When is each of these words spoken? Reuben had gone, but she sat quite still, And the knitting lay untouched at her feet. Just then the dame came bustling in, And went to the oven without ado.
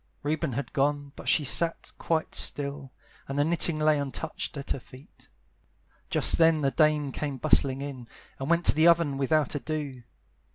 Reuben 0.23 0.53
had 0.53 0.73
gone, 0.73 1.13
but 1.15 1.29
she 1.29 1.43
sat 1.43 1.91
quite 1.99 2.33
still, 2.33 2.91
And 3.27 3.37
the 3.37 3.43
knitting 3.43 3.77
lay 3.77 3.99
untouched 3.99 4.57
at 4.57 4.71
her 4.71 4.79
feet. 4.79 5.29
Just 6.09 6.39
then 6.39 6.61
the 6.61 6.71
dame 6.71 7.11
came 7.11 7.37
bustling 7.37 7.81
in, 7.81 8.07
And 8.39 8.49
went 8.49 8.65
to 8.65 8.73
the 8.73 8.87
oven 8.87 9.19
without 9.19 9.53
ado. 9.53 10.01